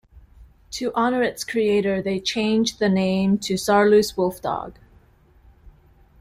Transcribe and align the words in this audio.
To 0.71 0.91
honor 0.95 1.21
its 1.21 1.43
creator 1.43 2.01
they 2.01 2.19
changed 2.19 2.79
the 2.79 2.89
name 2.89 3.37
to 3.37 3.53
"Saarloos 3.55 4.15
Wolfdog". 4.17 4.73